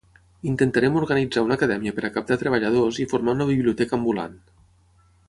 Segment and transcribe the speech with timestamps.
[0.51, 4.35] Intentaren organitzar una acadèmia per a captar treballadors i formar una biblioteca ambulant.